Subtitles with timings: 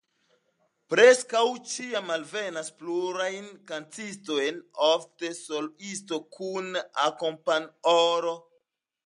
[0.93, 1.41] Preskaŭ
[1.73, 3.27] ĉiam alvenas pluraj
[3.73, 4.41] kantistoj,
[4.89, 6.73] ofte soloisto kun
[7.07, 8.37] akompanĥoro.